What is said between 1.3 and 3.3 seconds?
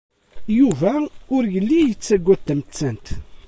ur yelli yettaggad tamettant.